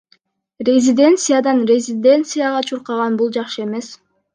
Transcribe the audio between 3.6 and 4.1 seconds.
эмес.